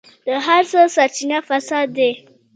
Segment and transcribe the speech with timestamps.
[0.25, 2.11] د هر څه سرچينه فساد دی.